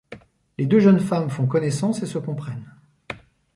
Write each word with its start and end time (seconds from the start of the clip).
Les 0.57 0.65
deux 0.65 0.79
jeunes 0.79 0.99
femmes 0.99 1.29
font 1.29 1.45
connaissance 1.45 2.01
et 2.01 2.07
se 2.07 2.17
comprennent. 2.17 2.73